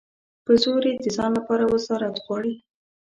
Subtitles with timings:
[0.45, 2.53] په زور یې د ځان لپاره وزارت غواړي.